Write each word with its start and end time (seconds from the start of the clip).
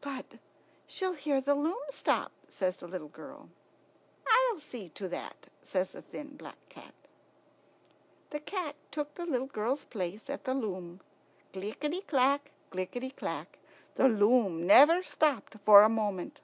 "But 0.00 0.26
she'll 0.88 1.12
hear 1.12 1.40
the 1.40 1.54
loom 1.54 1.78
stop," 1.90 2.32
says 2.48 2.78
the 2.78 2.88
little 2.88 3.06
girl. 3.06 3.50
"I'll 4.26 4.58
see 4.58 4.88
to 4.96 5.06
that," 5.06 5.46
says 5.62 5.92
the 5.92 6.02
thin 6.02 6.36
black 6.36 6.56
cat. 6.68 6.92
The 8.30 8.40
cat 8.40 8.74
took 8.90 9.14
the 9.14 9.24
little 9.26 9.46
girl's 9.46 9.84
place 9.84 10.28
at 10.28 10.42
the 10.42 10.54
loom. 10.54 11.00
Clickety 11.52 12.00
clack, 12.00 12.50
clickety 12.70 13.10
clack; 13.10 13.60
the 13.94 14.08
loom 14.08 14.66
never 14.66 15.04
stopped 15.04 15.54
for 15.64 15.84
a 15.84 15.88
moment. 15.88 16.40